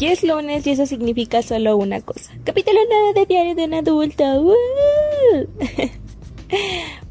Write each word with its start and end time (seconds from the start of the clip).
Ya 0.00 0.12
es 0.12 0.24
lunes 0.24 0.66
y 0.66 0.70
eso 0.70 0.86
significa 0.86 1.42
solo 1.42 1.76
una 1.76 2.00
cosa. 2.00 2.32
Capítulo 2.44 2.78
nuevo 2.88 3.12
de 3.12 3.26
Diario 3.26 3.54
de 3.54 3.64
un 3.64 3.74
Adulto. 3.74 4.24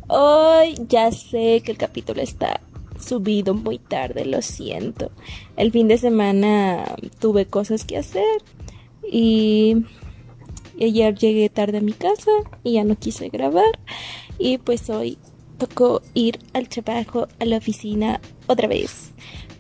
Hoy 0.08 0.74
ya 0.88 1.12
sé 1.12 1.62
que 1.64 1.72
el 1.72 1.78
capítulo 1.78 2.24
está 2.24 2.62
subido 3.00 3.54
muy 3.54 3.78
tarde, 3.78 4.26
lo 4.26 4.42
siento. 4.42 5.12
El 5.56 5.72
fin 5.72 5.88
de 5.88 6.00
semana 6.00 6.96
tuve 7.20 7.46
cosas 7.46 7.86
que 7.86 7.96
hacer 7.96 8.42
y 9.08 9.86
ayer 10.82 11.14
llegué 11.14 11.48
tarde 11.50 11.78
a 11.78 11.82
mi 11.82 11.94
casa 11.94 12.32
y 12.64 12.74
ya 12.74 12.84
no 12.86 12.96
quise 12.96 13.30
grabar 13.30 13.78
y 14.40 14.58
pues 14.58 14.90
hoy 14.90 15.20
tocó 15.60 16.02
ir 16.16 16.40
al 16.54 16.70
trabajo 16.70 17.28
a 17.38 17.46
la 17.46 17.58
oficina 17.58 18.20
otra 18.48 18.68
vez 18.68 19.12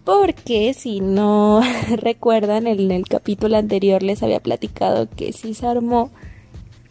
porque 0.03 0.73
si 0.73 0.99
no 0.99 1.61
recuerdan 1.97 2.67
en 2.67 2.91
el 2.91 3.07
capítulo 3.07 3.57
anterior 3.57 4.03
les 4.03 4.23
había 4.23 4.39
platicado 4.39 5.07
que 5.09 5.33
si 5.33 5.53
se 5.53 5.67
armó 5.67 6.11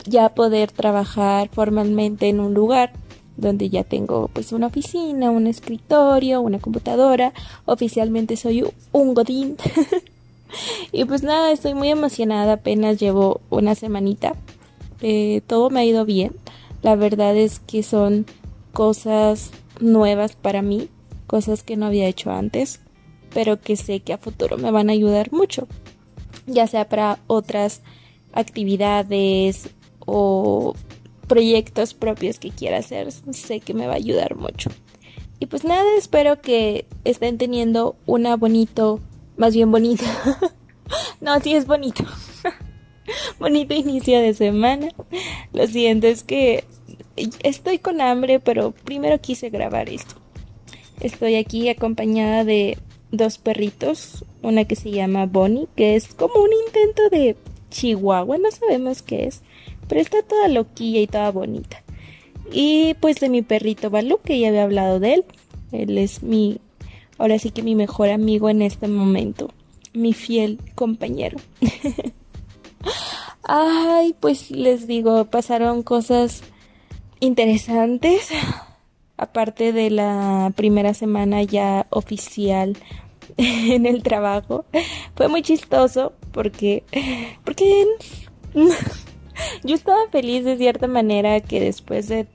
ya 0.05 0.31
poder 0.31 0.71
trabajar 0.71 1.49
formalmente 1.49 2.29
en 2.29 2.41
un 2.41 2.55
lugar 2.55 2.93
donde 3.37 3.69
ya 3.71 3.85
tengo 3.85 4.29
pues 4.33 4.53
una 4.53 4.67
oficina, 4.67 5.31
un 5.31 5.47
escritorio, 5.47 6.41
una 6.41 6.59
computadora, 6.59 7.33
oficialmente 7.67 8.37
soy 8.37 8.65
un 8.93 9.15
godín. 9.15 9.57
y 10.93 11.05
pues 11.05 11.23
nada, 11.23 11.53
estoy 11.53 11.75
muy 11.75 11.89
emocionada, 11.89 12.55
apenas 12.55 12.99
llevo 12.99 13.41
una 13.49 13.77
semanita. 13.77 14.35
Eh, 15.03 15.41
todo 15.47 15.71
me 15.71 15.81
ha 15.81 15.85
ido 15.85 16.05
bien. 16.05 16.33
La 16.83 16.97
verdad 16.97 17.37
es 17.37 17.61
que 17.61 17.85
son 17.85 18.27
cosas 18.73 19.53
nuevas 19.79 20.35
para 20.35 20.61
mí, 20.61 20.89
cosas 21.29 21.63
que 21.63 21.77
no 21.77 21.87
había 21.87 22.09
hecho 22.09 22.33
antes 22.33 22.81
pero 23.39 23.61
que 23.61 23.77
sé 23.77 24.01
que 24.01 24.13
a 24.13 24.19
futuro 24.19 24.59
me 24.59 24.73
van 24.73 24.91
a 24.91 24.95
ayudar 24.95 25.31
mucho, 25.31 25.69
ya 26.49 26.67
sea 26.67 26.89
para 26.89 27.21
otras 27.29 27.83
actividades 28.33 29.71
o 30.01 30.75
proyectos 31.29 31.95
propios 31.95 32.41
que 32.41 32.51
quiera 32.51 32.79
hacer, 32.79 33.13
sé 33.13 33.61
que 33.61 33.75
me 33.75 33.87
va 33.87 33.93
a 33.93 33.99
ayudar 33.99 34.35
mucho. 34.35 34.71
Y 35.39 35.47
pues 35.47 35.63
nada, 35.63 35.85
espero 35.97 36.41
que 36.41 36.87
estén 37.05 37.39
teniendo 37.39 37.95
una 38.07 38.37
bonito, 38.37 38.99
más 39.37 39.55
bien 39.55 39.71
bonito. 39.71 40.03
no, 41.21 41.39
sí 41.39 41.55
es 41.55 41.65
bonito. 41.65 42.03
bonito 43.39 43.73
inicio 43.73 44.19
de 44.19 44.35
semana. 44.35 44.89
Lo 45.53 45.65
siento, 45.69 46.09
es 46.09 46.25
que 46.25 46.65
estoy 47.45 47.79
con 47.79 48.01
hambre, 48.01 48.41
pero 48.41 48.73
primero 48.73 49.21
quise 49.21 49.49
grabar 49.49 49.89
esto. 49.89 50.17
Estoy 50.99 51.37
aquí 51.37 51.69
acompañada 51.69 52.43
de 52.43 52.79
dos 53.11 53.39
perritos, 53.39 54.25
una 54.43 54.65
que 54.65 54.77
se 54.77 54.91
llama 54.91 55.27
Bonnie, 55.27 55.69
que 55.77 55.97
es 55.97 56.15
como 56.15 56.43
un 56.43 56.51
intento 56.67 57.09
de 57.11 57.37
chihuahua, 57.71 58.39
no 58.39 58.51
sabemos 58.51 59.03
qué 59.03 59.27
es, 59.27 59.43
pero 59.89 60.01
está 60.01 60.23
toda 60.23 60.49
loquilla 60.49 61.01
y 61.01 61.07
toda 61.07 61.31
bonita. 61.31 61.83
Y 62.53 62.95
pues 63.01 63.21
de 63.21 63.29
mi 63.29 63.43
perrito 63.43 63.91
Balú, 63.91 64.21
que 64.25 64.39
ya 64.39 64.49
había 64.49 64.65
hablado 64.65 65.01
de 65.01 65.15
él, 65.15 65.25
él 65.73 65.99
es 65.99 66.23
mi, 66.23 66.61
ahora 67.19 67.39
sí 67.39 67.51
que 67.51 67.63
mi 67.63 67.75
mejor 67.75 68.11
amigo 68.11 68.49
en 68.49 68.63
este 68.63 68.89
momento, 68.89 69.51
mi 69.93 70.13
fiel 70.13 70.59
compañero. 70.75 71.39
Ay, 73.43 74.15
pues 74.21 74.51
les 74.51 74.87
digo, 74.87 75.25
pasaron 75.27 75.83
cosas 75.83 76.43
interesantes 77.21 78.31
aparte 79.19 79.73
de 79.73 79.91
la 79.91 80.53
primera 80.57 80.95
semana 80.95 81.43
ya 81.43 81.87
oficial 81.91 82.77
en 83.37 83.85
el 83.85 84.03
trabajo, 84.03 84.65
fue 85.15 85.29
muy 85.29 85.43
chistoso 85.43 86.13
porque, 86.33 86.85
porque 87.45 87.85
yo 89.65 89.75
estaba 89.75 90.09
feliz 90.11 90.45
de 90.45 90.57
cierta 90.57 90.87
manera 90.87 91.41
que 91.41 91.61
después 91.61 92.09
de 92.09 92.27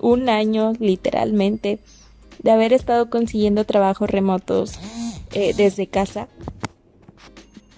un 0.00 0.28
año 0.28 0.72
literalmente 0.78 1.78
de 2.42 2.50
haber 2.50 2.72
estado 2.72 3.10
consiguiendo 3.10 3.64
trabajos 3.64 4.10
remotos 4.10 4.78
eh, 5.32 5.52
desde 5.56 5.86
casa, 5.86 6.28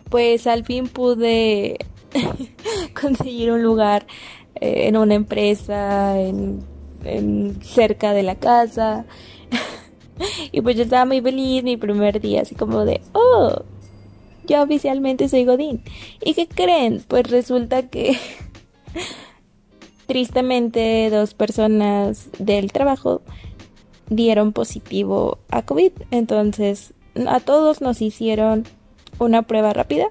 pues 0.08 0.46
al 0.46 0.64
fin 0.64 0.88
pude 0.88 1.78
conseguir 3.00 3.52
un 3.52 3.62
lugar 3.62 4.06
eh, 4.54 4.86
en 4.86 4.96
una 4.96 5.14
empresa, 5.14 6.18
en 6.20 6.71
en, 7.04 7.62
cerca 7.62 8.12
de 8.12 8.22
la 8.22 8.36
casa. 8.36 9.04
y 10.52 10.60
pues 10.60 10.76
yo 10.76 10.82
estaba 10.82 11.04
muy 11.04 11.20
feliz 11.20 11.62
mi 11.64 11.76
primer 11.76 12.20
día, 12.20 12.42
así 12.42 12.54
como 12.54 12.84
de, 12.84 13.00
oh, 13.12 13.62
ya 14.46 14.62
oficialmente 14.62 15.28
soy 15.28 15.44
Godín. 15.44 15.82
¿Y 16.20 16.34
qué 16.34 16.46
creen? 16.46 17.02
Pues 17.06 17.30
resulta 17.30 17.88
que 17.88 18.16
tristemente 20.06 21.08
dos 21.10 21.34
personas 21.34 22.28
del 22.38 22.72
trabajo 22.72 23.22
dieron 24.08 24.52
positivo 24.52 25.38
a 25.50 25.62
COVID. 25.62 25.92
Entonces 26.10 26.94
a 27.26 27.40
todos 27.40 27.80
nos 27.80 28.02
hicieron 28.02 28.64
una 29.18 29.42
prueba 29.42 29.72
rápida. 29.72 30.06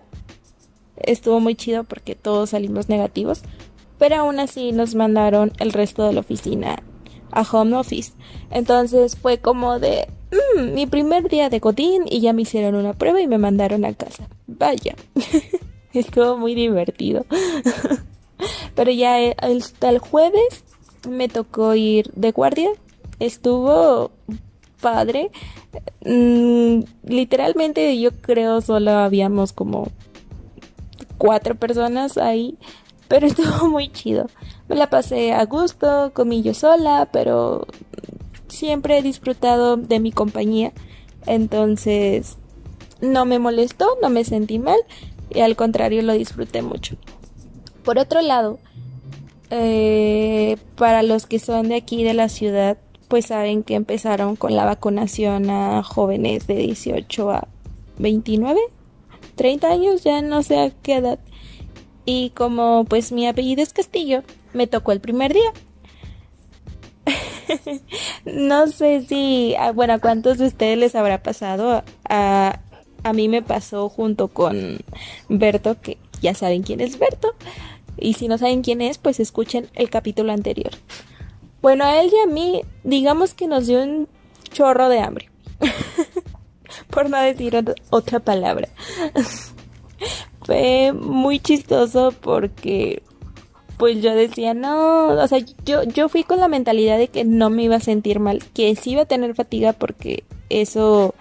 Estuvo 0.98 1.40
muy 1.40 1.56
chido 1.56 1.84
porque 1.84 2.16
todos 2.16 2.52
salimos 2.52 2.90
negativos 2.90 3.42
pero 4.02 4.16
aún 4.16 4.40
así 4.40 4.72
nos 4.72 4.96
mandaron 4.96 5.54
el 5.60 5.74
resto 5.74 6.08
de 6.08 6.14
la 6.14 6.22
oficina 6.22 6.82
a 7.30 7.44
home 7.44 7.76
office. 7.76 8.14
Entonces 8.50 9.16
fue 9.16 9.38
como 9.38 9.78
de 9.78 10.08
mm, 10.58 10.74
mi 10.74 10.88
primer 10.88 11.30
día 11.30 11.52
de 11.52 11.60
Godín 11.60 12.06
y 12.10 12.20
ya 12.20 12.34
me 12.34 12.42
hicieron 12.42 12.74
una 12.74 12.94
prueba 12.94 13.22
y 13.22 13.28
me 13.28 13.38
mandaron 13.38 13.86
a 13.86 13.94
casa. 13.94 14.28
Vaya, 14.48 14.96
estuvo 15.94 16.36
muy 16.36 16.56
divertido. 16.56 17.28
pero 18.76 18.90
ya 18.90 19.18
hasta 19.38 19.90
el 19.90 20.00
jueves 20.00 20.64
me 21.08 21.28
tocó 21.28 21.76
ir 21.76 22.12
de 22.16 22.32
guardia. 22.32 22.72
Estuvo 23.20 24.10
padre. 24.82 25.30
Mm, 26.04 26.86
literalmente 27.04 28.00
yo 28.00 28.10
creo 28.20 28.62
solo 28.62 28.94
habíamos 28.94 29.54
como 29.54 29.90
cuatro 31.20 31.54
personas 31.54 32.18
ahí 32.18 32.58
pero 33.12 33.28
estuvo 33.28 33.68
muy 33.68 33.90
chido. 33.90 34.28
Me 34.70 34.78
la 34.78 34.90
pasé 34.90 35.34
a 35.34 35.44
gusto, 35.44 36.12
comí 36.14 36.44
yo 36.44 36.54
sola, 36.54 37.10
pero 37.12 37.68
siempre 38.48 38.98
he 38.98 39.02
disfrutado 39.02 39.76
de 39.76 40.00
mi 40.00 40.14
compañía. 40.14 40.72
Entonces, 41.26 42.38
no 43.02 43.26
me 43.26 43.38
molestó, 43.38 43.98
no 44.02 44.10
me 44.10 44.24
sentí 44.24 44.60
mal 44.60 44.80
y 45.30 45.42
al 45.42 45.58
contrario 45.58 46.02
lo 46.04 46.14
disfruté 46.14 46.62
mucho. 46.62 46.96
Por 47.84 48.00
otro 48.00 48.22
lado, 48.22 48.60
eh, 49.50 50.56
para 50.78 51.04
los 51.04 51.26
que 51.26 51.40
son 51.40 51.68
de 51.68 51.76
aquí 51.76 52.06
de 52.06 52.14
la 52.14 52.30
ciudad, 52.30 52.78
pues 53.10 53.26
saben 53.26 53.64
que 53.64 53.76
empezaron 53.76 54.38
con 54.38 54.56
la 54.56 54.64
vacunación 54.64 55.50
a 55.50 55.84
jóvenes 55.84 56.48
de 56.48 56.56
18 56.56 57.30
a 57.30 57.48
29, 57.98 58.58
30 59.36 59.70
años, 59.70 60.02
ya 60.02 60.22
no 60.22 60.44
sé 60.44 60.60
a 60.62 60.70
qué 60.70 60.96
edad. 60.96 61.20
Y 62.06 62.32
como 62.32 62.86
pues 62.86 63.12
mi 63.12 63.28
apellido 63.28 63.62
es 63.62 63.74
Castillo, 63.74 64.24
me 64.54 64.68
tocó 64.68 64.92
el 64.92 65.02
primer 65.02 65.34
día. 65.34 65.52
no 68.26 68.68
sé 68.68 69.06
si, 69.08 69.56
ah, 69.60 69.72
bueno, 69.72 69.94
a 69.94 70.00
cuántos 70.00 70.38
de 70.38 70.48
ustedes 70.48 70.78
les 70.78 70.96
habrá 70.96 71.22
pasado. 71.22 71.84
A, 72.10 72.60
a 73.04 73.14
mí 73.14 73.28
me 73.28 73.42
pasó 73.42 73.90
junto 73.90 74.28
con 74.30 74.80
Berto, 75.30 75.80
que 75.82 75.98
ya 76.22 76.34
saben 76.34 76.64
quién 76.64 76.82
es 76.82 76.98
Berto. 76.98 77.36
Y 77.98 78.14
si 78.14 78.28
no 78.28 78.38
saben 78.38 78.62
quién 78.62 78.82
es, 78.82 78.98
pues 78.98 79.20
escuchen 79.20 79.70
el 79.76 79.90
capítulo 79.90 80.32
anterior. 80.32 80.72
Bueno, 81.62 81.86
a 81.86 82.02
él 82.02 82.12
y 82.12 82.20
a 82.20 82.32
mí, 82.32 82.62
digamos 82.84 83.34
que 83.34 83.48
nos 83.48 83.68
dio 83.68 83.84
un 83.84 84.08
chorro 84.52 84.90
de 84.90 85.00
hambre. 85.00 85.30
Por 86.90 87.10
no 87.10 87.22
decir 87.22 87.54
otra 87.90 88.20
palabra 88.20 88.70
fue 90.44 90.94
muy 90.94 91.40
chistoso 91.40 92.14
porque 92.20 93.04
pues 93.78 94.02
yo 94.02 94.14
decía, 94.14 94.54
no, 94.54 95.08
o 95.08 95.28
sea, 95.28 95.40
yo, 95.66 95.84
yo 95.84 96.08
fui 96.08 96.24
con 96.24 96.40
la 96.40 96.48
mentalidad 96.48 97.00
de 97.00 97.08
que 97.08 97.24
no 97.24 97.50
me 97.50 97.64
iba 97.64 97.78
a 97.78 97.80
sentir 97.80 98.20
mal, 98.20 98.44
que 98.54 98.76
sí 98.76 98.92
iba 98.92 99.04
a 99.04 99.08
tener 99.08 99.34
fatiga 99.34 99.74
porque 99.74 100.24
eso 100.50 101.16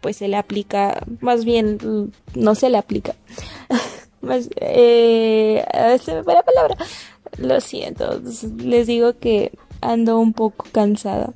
pues 0.00 0.18
se 0.18 0.28
le 0.28 0.36
aplica, 0.36 1.02
más 1.20 1.44
bien 1.44 2.12
no 2.34 2.54
se 2.54 2.70
le 2.70 2.78
aplica. 2.78 3.14
más, 4.20 4.48
eh, 4.56 5.64
se 6.02 6.14
me 6.14 6.22
fue 6.22 6.34
la 6.34 6.42
palabra. 6.42 6.76
Lo 7.38 7.60
siento, 7.60 8.20
les 8.58 8.86
digo 8.86 9.18
que 9.18 9.52
ando 9.80 10.18
un 10.18 10.32
poco 10.32 10.66
cansada. 10.70 11.32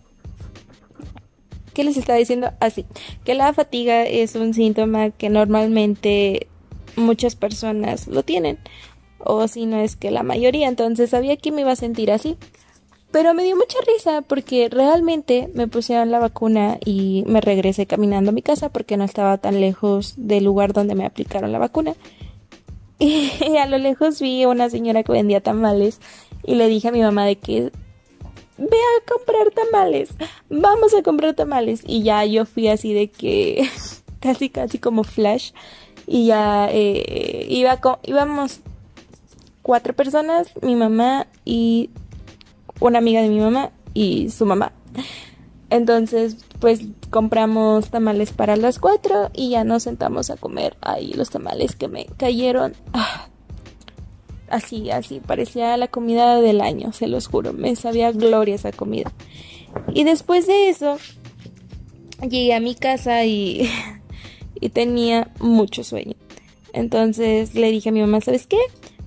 ¿Qué 1.75 1.85
les 1.85 1.97
está 1.97 2.15
diciendo? 2.15 2.51
Así, 2.61 2.85
ah, 2.89 2.99
que 3.25 3.35
la 3.35 3.53
fatiga 3.53 4.03
es 4.03 4.35
un 4.35 4.53
síntoma 4.53 5.11
que 5.11 5.31
normalmente 5.31 6.48
muchas 6.99 7.37
personas 7.37 8.07
lo 8.07 8.23
tienen, 8.23 8.59
o 9.19 9.49
si 9.49 9.67
no 9.67 9.79
es 9.79 9.97
que 9.97 10.11
la 10.11 10.23
mayoría, 10.23 10.69
entonces 10.69 11.11
sabía 11.11 11.37
que 11.37 11.53
me 11.53 11.63
iba 11.63 11.73
a 11.73 11.77
sentir 11.77 12.11
así. 12.11 12.37
Pero 13.11 13.33
me 13.33 13.43
dio 13.43 13.57
mucha 13.57 13.79
risa 13.87 14.21
porque 14.21 14.69
realmente 14.69 15.49
me 15.55 15.67
pusieron 15.67 16.11
la 16.11 16.19
vacuna 16.19 16.79
y 16.85 17.25
me 17.27 17.41
regresé 17.41 17.87
caminando 17.87 18.31
a 18.31 18.35
mi 18.35 18.43
casa 18.43 18.69
porque 18.69 18.99
no 18.99 19.05
estaba 19.05 19.39
tan 19.39 19.61
lejos 19.61 20.13
del 20.19 20.45
lugar 20.45 20.75
donde 20.75 20.95
me 20.95 21.07
aplicaron 21.07 21.53
la 21.53 21.59
vacuna. 21.59 21.95
Y 23.01 23.57
a 23.57 23.67
lo 23.67 23.79
lejos 23.79 24.21
vi 24.21 24.43
a 24.43 24.49
una 24.49 24.69
señora 24.71 25.05
que 25.05 25.13
vendía 25.13 25.41
tamales 25.41 26.01
y 26.45 26.57
le 26.57 26.67
dije 26.67 26.89
a 26.89 26.93
mi 26.93 27.01
mamá 27.01 27.25
de 27.27 27.37
que 27.37 27.71
ve 28.59 28.77
a 28.77 29.13
comprar 29.13 29.51
tamales, 29.53 30.11
vamos 30.51 30.93
a 30.95 31.03
comprar 31.03 31.35
tamales. 31.35 31.83
Y 31.87 32.03
ya 32.03 32.25
yo 32.25 32.45
fui 32.45 32.69
así 32.69 32.93
de 32.93 33.09
que 33.09 33.69
casi, 34.21 34.51
casi 34.51 34.79
como 34.79 35.05
flash. 35.05 35.53
Y 36.09 36.27
ya 36.27 36.69
eh, 36.71 37.47
iba 37.51 37.79
íbamos 38.05 38.61
cuatro 39.63 39.95
personas, 39.95 40.49
mi 40.63 40.75
mamá 40.75 41.27
y 41.45 41.91
una 42.81 42.99
amiga 42.99 43.21
de 43.21 43.29
mi 43.29 43.39
mamá 43.39 43.71
y 43.93 44.31
su 44.31 44.47
mamá. 44.47 44.73
Entonces, 45.71 46.39
pues 46.61 46.81
compramos 47.11 47.91
tamales 47.91 48.33
para 48.33 48.57
las 48.57 48.79
cuatro 48.79 49.31
y 49.35 49.51
ya 49.51 49.65
nos 49.65 49.83
sentamos 49.83 50.31
a 50.31 50.37
comer 50.37 50.77
ahí 50.81 51.13
los 51.13 51.29
tamales 51.29 51.77
que 51.77 51.89
me 51.89 52.07
cayeron. 52.17 52.73
Ah, 52.95 53.29
así, 54.49 54.91
así, 54.91 55.21
parecía 55.21 55.77
la 55.77 55.89
comida 55.89 56.41
del 56.41 56.63
año, 56.63 56.93
se 56.93 57.07
los 57.07 57.27
juro, 57.27 57.53
me 57.53 57.77
sabía 57.77 58.13
gloria 58.13 58.55
esa 58.55 58.73
comida. 58.73 59.13
Y 59.93 60.05
después 60.05 60.47
de 60.47 60.71
eso, 60.71 60.97
llegué 62.23 62.55
a 62.55 62.61
mi 62.61 62.75
casa 62.75 63.25
y, 63.25 63.69
y 64.61 64.71
tenía 64.71 65.31
mucho 65.41 65.85
sueño. 65.85 66.15
Entonces 66.73 67.55
le 67.55 67.71
dije 67.71 67.89
a 67.89 67.93
mi 67.93 68.01
mamá, 68.01 68.21
¿sabes 68.21 68.47
qué? 68.47 68.59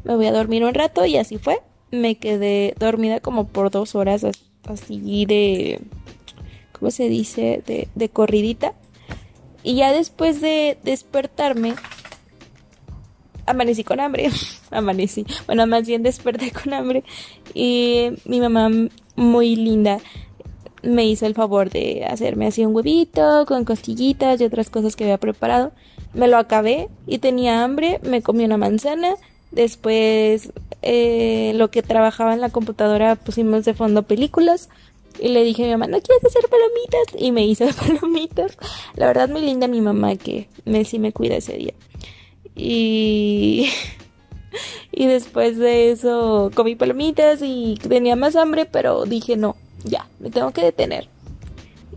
Me 0.03 0.15
voy 0.15 0.25
a 0.25 0.31
dormir 0.31 0.63
un 0.63 0.73
rato 0.73 1.05
y 1.05 1.17
así 1.17 1.37
fue. 1.37 1.59
Me 1.91 2.15
quedé 2.15 2.73
dormida 2.79 3.19
como 3.19 3.47
por 3.47 3.69
dos 3.69 3.95
horas 3.95 4.25
así 4.67 5.25
de 5.25 5.79
¿cómo 6.81 6.89
se 6.89 7.09
dice? 7.09 7.63
De, 7.65 7.87
de 7.93 8.09
corridita. 8.09 8.73
Y 9.63 9.75
ya 9.75 9.93
después 9.93 10.41
de 10.41 10.79
despertarme, 10.83 11.75
amanecí 13.45 13.83
con 13.83 13.99
hambre. 13.99 14.29
amanecí. 14.71 15.25
Bueno, 15.45 15.67
más 15.67 15.85
bien 15.85 16.01
desperté 16.01 16.51
con 16.51 16.73
hambre. 16.73 17.03
Y 17.53 18.13
mi 18.25 18.41
mamá, 18.41 18.69
muy 19.15 19.55
linda, 19.55 19.99
me 20.83 21.05
hizo 21.05 21.25
el 21.25 21.35
favor 21.35 21.69
de 21.69 22.05
hacerme 22.05 22.47
así 22.47 22.65
un 22.65 22.75
huevito 22.75 23.45
con 23.47 23.65
costillitas 23.65 24.41
y 24.41 24.45
otras 24.45 24.69
cosas 24.69 24.95
que 24.95 25.03
había 25.03 25.17
preparado. 25.17 25.71
Me 26.13 26.27
lo 26.27 26.37
acabé 26.37 26.89
y 27.07 27.19
tenía 27.19 27.63
hambre. 27.63 27.99
Me 28.03 28.21
comí 28.21 28.43
una 28.43 28.57
manzana. 28.57 29.15
Después, 29.51 30.51
eh, 30.81 31.53
lo 31.55 31.69
que 31.71 31.83
trabajaba 31.83 32.33
en 32.33 32.41
la 32.41 32.49
computadora, 32.49 33.15
pusimos 33.15 33.65
de 33.65 33.73
fondo 33.73 34.03
películas. 34.03 34.69
Y 35.19 35.27
le 35.29 35.43
dije 35.43 35.63
a 35.63 35.65
mi 35.65 35.71
mamá, 35.73 35.87
¿no 35.87 36.01
quieres 36.01 36.25
hacer 36.25 36.49
palomitas? 36.49 37.21
Y 37.21 37.31
me 37.31 37.45
hizo 37.45 37.65
palomitas. 37.77 38.57
La 38.95 39.07
verdad, 39.07 39.29
muy 39.29 39.41
linda 39.41 39.67
mi 39.67 39.81
mamá 39.81 40.15
que 40.15 40.47
me, 40.65 40.83
sí 40.85 40.99
me 40.99 41.13
cuida 41.13 41.35
ese 41.35 41.53
día. 41.53 41.73
Y, 42.55 43.69
y 44.91 45.05
después 45.05 45.57
de 45.57 45.91
eso 45.91 46.51
comí 46.55 46.75
palomitas 46.75 47.41
y 47.43 47.75
tenía 47.87 48.15
más 48.15 48.35
hambre, 48.35 48.65
pero 48.65 49.05
dije, 49.05 49.37
no, 49.37 49.55
ya, 49.83 50.07
me 50.19 50.29
tengo 50.29 50.51
que 50.51 50.63
detener. 50.63 51.07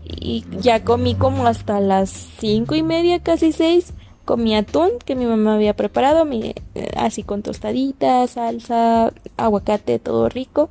Y 0.03 0.45
ya 0.59 0.83
comí 0.83 1.15
como 1.15 1.47
hasta 1.47 1.79
las 1.79 2.09
cinco 2.09 2.75
y 2.75 2.83
media, 2.83 3.19
casi 3.19 3.51
seis. 3.51 3.93
Comí 4.23 4.55
atún 4.55 4.91
que 5.05 5.15
mi 5.15 5.25
mamá 5.25 5.55
había 5.55 5.75
preparado, 5.75 6.27
eh, 6.31 6.55
así 6.95 7.21
con 7.21 7.43
tostaditas, 7.43 8.31
salsa, 8.31 9.13
aguacate, 9.37 9.99
todo 9.99 10.29
rico. 10.29 10.69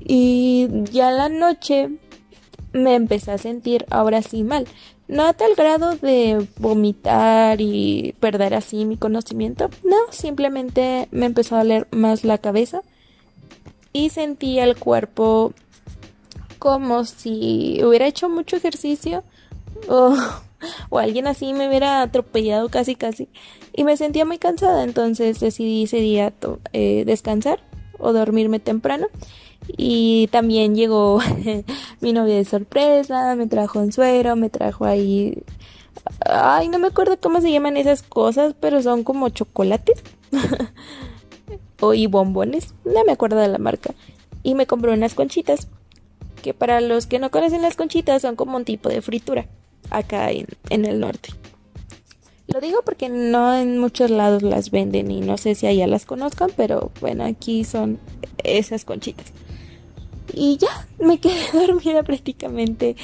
Y 0.00 0.68
ya 0.92 1.10
la 1.10 1.30
noche 1.30 1.88
me 2.72 2.94
empecé 2.94 3.30
a 3.32 3.38
sentir 3.38 3.86
ahora 3.90 4.20
sí 4.20 4.44
mal. 4.44 4.66
No 5.08 5.26
a 5.26 5.32
tal 5.32 5.54
grado 5.54 5.96
de 5.96 6.46
vomitar 6.58 7.60
y 7.60 8.14
perder 8.20 8.54
así 8.54 8.84
mi 8.84 8.96
conocimiento. 8.96 9.70
No, 9.84 9.96
simplemente 10.10 11.08
me 11.10 11.26
empezó 11.26 11.56
a 11.56 11.58
doler 11.58 11.88
más 11.90 12.24
la 12.24 12.38
cabeza. 12.38 12.82
Y 13.92 14.10
sentí 14.10 14.58
el 14.58 14.76
cuerpo 14.76 15.52
como 16.64 17.04
si 17.04 17.78
hubiera 17.84 18.06
hecho 18.06 18.30
mucho 18.30 18.56
ejercicio. 18.56 19.22
O, 19.86 20.16
o 20.88 20.98
alguien 20.98 21.26
así 21.26 21.52
me 21.52 21.68
hubiera 21.68 22.00
atropellado 22.00 22.70
casi 22.70 22.94
casi. 22.94 23.28
Y 23.74 23.84
me 23.84 23.98
sentía 23.98 24.24
muy 24.24 24.38
cansada. 24.38 24.82
Entonces 24.82 25.40
decidí 25.40 25.82
ese 25.82 25.98
día 25.98 26.32
eh, 26.72 27.04
descansar 27.04 27.60
o 27.98 28.14
dormirme 28.14 28.60
temprano. 28.60 29.08
Y 29.76 30.28
también 30.28 30.74
llegó 30.74 31.20
mi 32.00 32.14
novia 32.14 32.36
de 32.36 32.46
sorpresa, 32.46 33.36
me 33.36 33.46
trajo 33.46 33.80
un 33.80 33.92
suero, 33.92 34.34
me 34.34 34.48
trajo 34.48 34.86
ahí... 34.86 35.42
Ay, 36.24 36.68
no 36.68 36.78
me 36.78 36.86
acuerdo 36.86 37.20
cómo 37.20 37.42
se 37.42 37.52
llaman 37.52 37.76
esas 37.76 38.02
cosas, 38.02 38.54
pero 38.58 38.80
son 38.80 39.04
como 39.04 39.28
chocolates. 39.28 40.02
o 41.80 41.92
y 41.92 42.06
bombones, 42.06 42.72
no 42.86 43.04
me 43.04 43.12
acuerdo 43.12 43.36
de 43.36 43.48
la 43.48 43.58
marca. 43.58 43.94
Y 44.42 44.54
me 44.54 44.66
compró 44.66 44.94
unas 44.94 45.12
conchitas, 45.12 45.68
que 46.44 46.52
para 46.52 46.82
los 46.82 47.06
que 47.06 47.18
no 47.18 47.30
conocen 47.30 47.62
las 47.62 47.74
conchitas 47.74 48.20
son 48.20 48.36
como 48.36 48.58
un 48.58 48.66
tipo 48.66 48.90
de 48.90 49.00
fritura, 49.00 49.46
acá 49.88 50.30
en, 50.30 50.46
el 50.68 51.00
norte. 51.00 51.30
Lo 52.48 52.60
digo 52.60 52.82
porque 52.84 53.08
no 53.08 53.54
en 53.54 53.78
muchos 53.78 54.10
lados 54.10 54.42
las 54.42 54.70
venden 54.70 55.10
y 55.10 55.22
no 55.22 55.38
sé 55.38 55.54
si 55.54 55.66
allá 55.66 55.86
las 55.86 56.04
conozcan, 56.04 56.50
pero 56.54 56.92
bueno, 57.00 57.24
aquí 57.24 57.64
son 57.64 57.98
esas 58.42 58.84
conchitas. 58.84 59.32
Y 60.34 60.58
ya, 60.58 60.86
me 60.98 61.18
quedé 61.18 61.40
dormida 61.54 62.02
prácticamente 62.02 62.96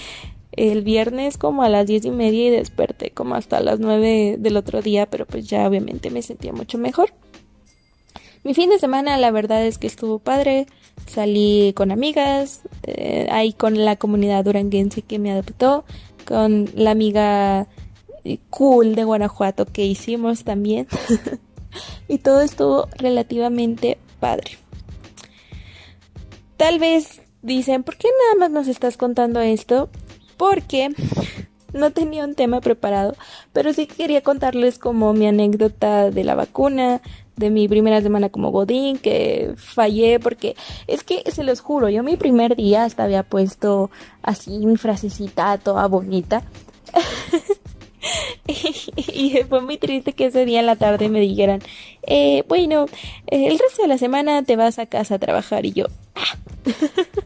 el 0.53 0.83
viernes 0.83 1.39
como 1.39 1.63
a 1.63 1.71
las 1.71 1.87
diez 1.87 2.05
y 2.05 2.11
media 2.11 2.49
y 2.49 2.51
desperté 2.51 3.11
como 3.11 3.37
hasta 3.37 3.61
las 3.61 3.81
nueve 3.81 4.37
del 4.39 4.59
otro 4.59 4.83
día, 4.83 5.07
pero 5.07 5.25
pues 5.25 5.49
ya 5.49 5.67
obviamente 5.67 6.11
me 6.11 6.21
sentía 6.21 6.53
mucho 6.53 6.77
mejor. 6.77 7.15
Mi 8.45 8.53
fin 8.53 8.69
de 8.69 8.79
semana 8.79 9.17
la 9.17 9.31
verdad 9.31 9.65
es 9.65 9.79
que 9.79 9.87
estuvo 9.87 10.19
padre, 10.19 10.67
salí 11.07 11.73
con 11.75 11.91
amigas, 11.91 12.63
eh, 12.85 13.27
ahí 13.31 13.53
con 13.53 13.85
la 13.85 13.97
comunidad 13.97 14.45
duranguense 14.45 15.03
que 15.03 15.19
me 15.19 15.33
adoptó, 15.33 15.85
con 16.25 16.71
la 16.75 16.91
amiga 16.93 17.67
eh, 18.25 18.39
cool 18.51 18.95
de 18.95 19.05
Guanajuato 19.05 19.67
que 19.67 19.85
hicimos 19.85 20.45
también 20.45 20.87
y 22.09 22.19
todo 22.19 22.43
estuvo 22.43 22.89
relativamente 22.97 23.99
padre. 24.19 24.59
Tal 26.57 26.79
vez 26.79 27.23
dicen, 27.43 27.83
¿por 27.83 27.97
qué 27.97 28.09
nada 28.09 28.41
más 28.41 28.51
nos 28.51 28.69
estás 28.69 28.97
contando 28.97 29.41
esto? 29.41 29.89
Porque 30.37 30.91
no 31.73 31.91
tenía 31.93 32.25
un 32.25 32.35
tema 32.35 32.61
preparado, 32.61 33.15
pero 33.53 33.73
sí 33.73 33.87
quería 33.87 34.23
contarles 34.23 34.79
como 34.79 35.13
mi 35.13 35.27
anécdota 35.27 36.11
de 36.11 36.25
la 36.25 36.35
vacuna, 36.35 37.01
de 37.41 37.51
mi 37.51 37.67
primera 37.67 38.01
semana 38.03 38.29
como 38.29 38.51
Godín, 38.51 38.99
que 38.99 39.55
fallé 39.57 40.21
porque 40.21 40.55
es 40.87 41.03
que 41.03 41.29
se 41.33 41.43
los 41.43 41.61
juro, 41.61 41.89
yo 41.89 42.03
mi 42.03 42.17
primer 42.17 42.55
día 42.55 42.85
hasta 42.85 43.05
había 43.05 43.25
puesto 43.25 43.91
así 44.23 44.67
mi 44.67 44.77
frasecita 44.77 45.59
toda 45.59 45.89
bonita. 45.89 46.45
y 48.47 49.39
fue 49.49 49.61
muy 49.61 49.79
triste 49.79 50.13
que 50.13 50.27
ese 50.27 50.45
día 50.45 50.61
en 50.61 50.67
la 50.67 50.77
tarde 50.77 51.09
me 51.09 51.21
dijeran, 51.21 51.61
eh, 52.03 52.45
bueno, 52.47 52.87
el 53.27 53.59
resto 53.59 53.83
de 53.83 53.89
la 53.89 53.99
semana 53.99 54.43
te 54.43 54.57
vas 54.57 54.79
a 54.79 54.87
casa 54.87 55.15
a 55.17 55.19
trabajar 55.19 55.65
y 55.65 55.73
yo, 55.73 55.87
ah". 56.15 56.37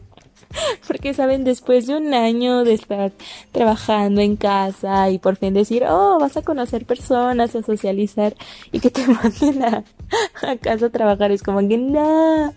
Porque 0.87 1.13
saben, 1.13 1.43
después 1.43 1.87
de 1.87 1.95
un 1.95 2.13
año 2.13 2.63
de 2.63 2.73
estar 2.73 3.11
trabajando 3.51 4.21
en 4.21 4.35
casa 4.35 5.09
y 5.09 5.19
por 5.19 5.35
fin 5.35 5.53
decir, 5.53 5.83
oh, 5.87 6.17
vas 6.19 6.37
a 6.37 6.41
conocer 6.41 6.85
personas, 6.85 7.55
a 7.55 7.63
socializar 7.63 8.35
y 8.71 8.79
que 8.79 8.89
te 8.89 9.05
manden 9.07 9.63
a, 9.63 9.83
a 10.41 10.55
casa 10.57 10.87
a 10.87 10.89
trabajar, 10.89 11.31
es 11.31 11.43
como 11.43 11.67
que 11.67 11.77
no. 11.77 12.53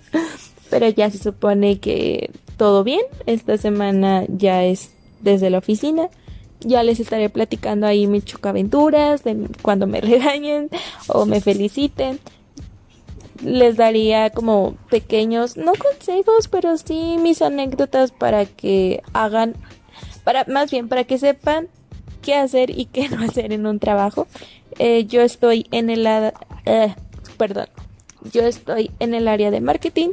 Pero 0.71 0.89
ya 0.89 1.11
se 1.11 1.19
supone 1.19 1.79
que 1.79 2.31
todo 2.57 2.85
bien. 2.85 3.01
Esta 3.27 3.57
semana 3.57 4.25
ya 4.29 4.65
es 4.65 4.91
desde 5.21 5.51
la 5.51 5.59
oficina. 5.59 6.09
Ya 6.61 6.83
les 6.83 7.01
estaré 7.01 7.31
platicando 7.31 7.87
ahí 7.87 8.07
mis 8.07 8.25
chocaventuras, 8.25 9.25
de 9.25 9.49
cuando 9.63 9.87
me 9.87 10.01
regañen 10.03 10.69
o 11.07 11.25
me 11.25 11.41
feliciten 11.41 12.19
les 13.43 13.77
daría 13.77 14.31
como 14.31 14.77
pequeños, 14.91 15.57
no 15.57 15.73
consejos, 15.73 16.49
pero 16.49 16.77
sí 16.77 17.17
mis 17.21 17.43
anécdotas 17.43 18.13
para 18.13 18.47
que 18.47 19.03
hagan, 19.13 19.55
para 20.25 20.45
más 20.45 20.71
bien 20.71 20.89
para 20.89 21.05
que 21.05 21.19
sepan 21.19 21.69
qué 22.23 22.35
hacer 22.35 22.71
y 22.71 22.87
qué 22.87 23.09
no 23.11 23.25
hacer 23.25 23.53
en 23.53 23.67
un 23.67 23.79
trabajo. 23.79 24.27
Eh, 24.79 25.07
yo 25.07 25.23
estoy 25.23 25.67
en 25.71 25.91
el, 25.91 26.07
eh, 26.07 26.95
perdón, 27.37 27.69
yo 28.33 28.43
estoy 28.43 28.91
en 28.99 29.15
el 29.15 29.29
área 29.29 29.51
de 29.51 29.61
marketing 29.61 30.11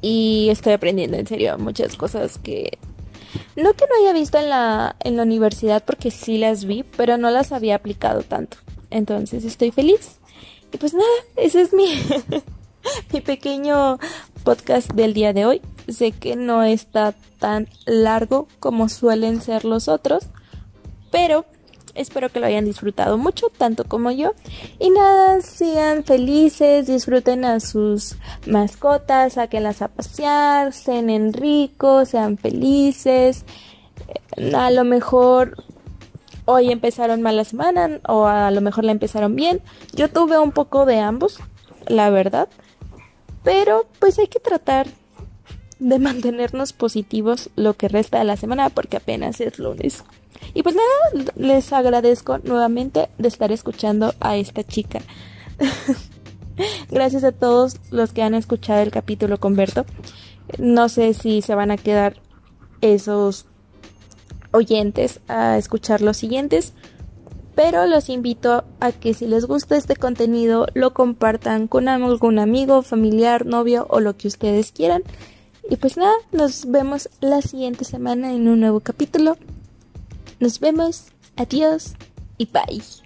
y 0.00 0.48
estoy 0.50 0.74
aprendiendo 0.74 1.16
en 1.16 1.26
serio 1.26 1.58
muchas 1.58 1.96
cosas 1.96 2.38
que 2.38 2.78
no 3.56 3.72
que 3.72 3.84
no 3.86 3.94
haya 4.00 4.12
visto 4.12 4.38
en 4.38 4.48
la 4.50 4.96
en 5.00 5.16
la 5.16 5.24
universidad 5.24 5.82
porque 5.84 6.10
sí 6.10 6.38
las 6.38 6.64
vi, 6.64 6.84
pero 6.96 7.18
no 7.18 7.30
las 7.30 7.52
había 7.52 7.74
aplicado 7.74 8.22
tanto. 8.22 8.58
Entonces 8.90 9.44
estoy 9.44 9.72
feliz. 9.72 10.18
Y 10.72 10.78
pues 10.78 10.94
nada, 10.94 11.06
ese 11.36 11.62
es 11.62 11.72
mi, 11.72 11.86
mi 13.12 13.20
pequeño 13.20 13.98
podcast 14.44 14.92
del 14.92 15.14
día 15.14 15.32
de 15.32 15.46
hoy. 15.46 15.62
Sé 15.88 16.12
que 16.12 16.36
no 16.36 16.62
está 16.62 17.14
tan 17.38 17.68
largo 17.84 18.48
como 18.60 18.88
suelen 18.88 19.40
ser 19.40 19.64
los 19.64 19.88
otros, 19.88 20.26
pero 21.10 21.46
Espero 21.96 22.28
que 22.28 22.40
lo 22.40 22.46
hayan 22.46 22.66
disfrutado 22.66 23.16
mucho, 23.16 23.48
tanto 23.56 23.84
como 23.84 24.10
yo. 24.10 24.34
Y 24.78 24.90
nada, 24.90 25.40
sean 25.40 26.04
felices, 26.04 26.86
disfruten 26.86 27.44
a 27.44 27.58
sus 27.58 28.16
mascotas, 28.46 29.34
sáquenlas 29.34 29.80
a 29.80 29.88
pasear, 29.88 30.74
cenen 30.74 31.32
ricos, 31.32 32.10
sean 32.10 32.36
felices. 32.36 33.44
A 34.54 34.70
lo 34.70 34.84
mejor 34.84 35.64
hoy 36.46 36.72
empezaron 36.72 37.20
mal 37.20 37.36
la 37.36 37.44
semana 37.44 38.00
o 38.08 38.26
a 38.26 38.50
lo 38.50 38.62
mejor 38.62 38.84
la 38.84 38.92
empezaron 38.92 39.36
bien. 39.36 39.60
Yo 39.92 40.08
tuve 40.08 40.38
un 40.38 40.52
poco 40.52 40.86
de 40.86 40.98
ambos, 40.98 41.38
la 41.86 42.08
verdad. 42.08 42.48
Pero 43.44 43.86
pues 44.00 44.18
hay 44.18 44.28
que 44.28 44.40
tratar 44.40 44.86
de 45.78 45.98
mantenernos 45.98 46.72
positivos 46.72 47.50
lo 47.54 47.74
que 47.74 47.88
resta 47.88 48.18
de 48.18 48.24
la 48.24 48.36
semana 48.36 48.70
porque 48.70 48.96
apenas 48.96 49.40
es 49.40 49.58
lunes. 49.58 50.04
Y 50.54 50.62
pues 50.62 50.74
nada, 50.74 51.32
les 51.36 51.72
agradezco 51.72 52.38
nuevamente 52.38 53.08
de 53.18 53.28
estar 53.28 53.52
escuchando 53.52 54.14
a 54.20 54.36
esta 54.36 54.64
chica. 54.64 55.00
Gracias 56.90 57.24
a 57.24 57.32
todos 57.32 57.76
los 57.90 58.12
que 58.12 58.22
han 58.22 58.34
escuchado 58.34 58.80
el 58.80 58.90
capítulo 58.90 59.38
con 59.38 59.56
Berto. 59.56 59.84
No 60.58 60.88
sé 60.88 61.12
si 61.14 61.42
se 61.42 61.54
van 61.54 61.70
a 61.70 61.76
quedar 61.76 62.20
esos 62.80 63.46
oyentes 64.56 65.20
a 65.28 65.58
escuchar 65.58 66.00
los 66.00 66.16
siguientes, 66.16 66.72
pero 67.54 67.86
los 67.86 68.08
invito 68.08 68.64
a 68.80 68.92
que 68.92 69.14
si 69.14 69.26
les 69.26 69.46
gusta 69.46 69.76
este 69.76 69.96
contenido 69.96 70.66
lo 70.74 70.92
compartan 70.92 71.68
con 71.68 71.88
algún 71.88 72.38
amigo, 72.38 72.82
familiar, 72.82 73.46
novio 73.46 73.86
o 73.88 74.00
lo 74.00 74.16
que 74.16 74.28
ustedes 74.28 74.72
quieran. 74.72 75.02
Y 75.68 75.76
pues 75.76 75.96
nada, 75.96 76.14
nos 76.32 76.70
vemos 76.70 77.08
la 77.20 77.42
siguiente 77.42 77.84
semana 77.84 78.32
en 78.32 78.46
un 78.48 78.60
nuevo 78.60 78.80
capítulo. 78.80 79.36
Nos 80.38 80.60
vemos, 80.60 81.06
adiós 81.36 81.94
y 82.38 82.46
bye. 82.46 83.05